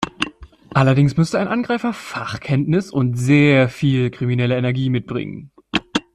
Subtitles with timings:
[0.73, 5.51] Allerdings müsste ein Angreifer Fachkenntnis und sehr viel kriminelle Energie mitbringen.